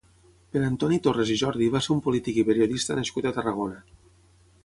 [0.55, 3.77] Pere Antoni Torres i Jordi va ser un polític i periodista nascut a Tarragona.